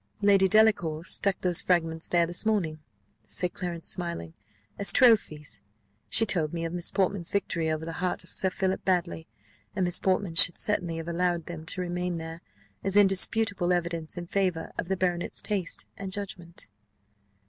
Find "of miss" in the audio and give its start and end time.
6.65-6.89